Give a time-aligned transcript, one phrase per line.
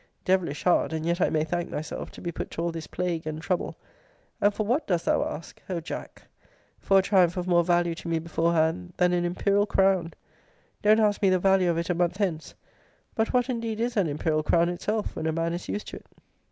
[0.25, 3.27] Devilish hard (and yet I may thank myself) to be put to all this plague
[3.27, 3.77] and trouble:
[4.41, 5.61] And for what dost thou ask?
[5.69, 6.23] O Jack,
[6.79, 10.15] for a triumph of more value to me beforehand than an imperial crown!
[10.81, 12.55] Don't ask me the value of it a month hence.
[13.13, 16.05] But what indeed is an imperial crown itself when a man is used to it?